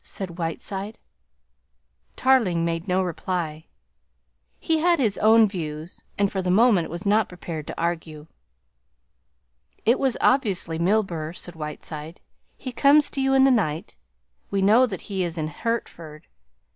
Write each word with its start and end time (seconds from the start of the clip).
said 0.03 0.39
Whiteside. 0.39 0.97
Tarling 2.15 2.65
made 2.65 2.87
no 2.87 3.03
reply. 3.03 3.67
He 4.59 4.79
had 4.79 4.97
his 4.97 5.19
own 5.19 5.47
views 5.47 6.03
and 6.17 6.31
for 6.31 6.41
the 6.41 6.49
moment 6.49 6.89
was 6.89 7.05
not 7.05 7.29
prepared 7.29 7.67
to 7.67 7.79
argue. 7.79 8.25
"It 9.85 9.99
was 9.99 10.17
obviously 10.19 10.79
Milburgh," 10.79 11.35
said 11.37 11.53
Whiteside. 11.53 12.19
"He 12.57 12.71
comes 12.71 13.11
to 13.11 13.21
you 13.21 13.35
in 13.35 13.43
the 13.43 13.51
night 13.51 13.95
we 14.49 14.59
know 14.63 14.87
that 14.87 15.01
he 15.01 15.23
is 15.23 15.37
in 15.37 15.49
Hertford. 15.49 16.25